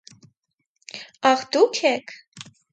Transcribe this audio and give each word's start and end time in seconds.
-Ա՜խ, 1.33 1.45
դո՞ւք 1.53 1.85
եք: 1.93 2.19